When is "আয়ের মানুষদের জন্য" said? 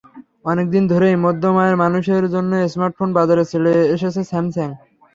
1.57-2.51